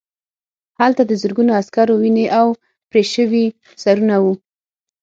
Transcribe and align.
هلته 0.79 1.01
د 1.05 1.11
زرګونو 1.21 1.51
عسکرو 1.59 1.93
وینې 2.01 2.25
او 2.39 2.47
پرې 2.89 3.03
شوي 3.13 3.45
سرونه 3.83 4.15
وو 4.23 4.33